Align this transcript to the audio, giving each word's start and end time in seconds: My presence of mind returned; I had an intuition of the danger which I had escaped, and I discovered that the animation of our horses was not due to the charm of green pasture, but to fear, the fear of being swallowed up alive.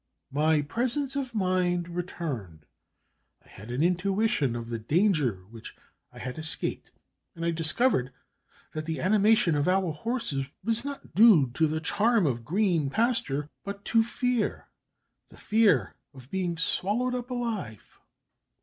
My 0.31 0.63
presence 0.63 1.15
of 1.15 1.35
mind 1.35 1.87
returned; 1.87 2.65
I 3.45 3.49
had 3.49 3.69
an 3.69 3.83
intuition 3.83 4.55
of 4.55 4.69
the 4.69 4.79
danger 4.79 5.45
which 5.51 5.75
I 6.11 6.17
had 6.17 6.39
escaped, 6.39 6.89
and 7.35 7.45
I 7.45 7.51
discovered 7.51 8.11
that 8.73 8.87
the 8.87 8.99
animation 8.99 9.55
of 9.55 9.67
our 9.67 9.91
horses 9.93 10.47
was 10.63 10.83
not 10.83 11.13
due 11.13 11.51
to 11.53 11.67
the 11.67 11.81
charm 11.81 12.25
of 12.25 12.43
green 12.43 12.89
pasture, 12.89 13.51
but 13.63 13.85
to 13.93 14.01
fear, 14.01 14.69
the 15.29 15.37
fear 15.37 15.93
of 16.15 16.31
being 16.31 16.57
swallowed 16.57 17.13
up 17.13 17.29
alive. 17.29 17.99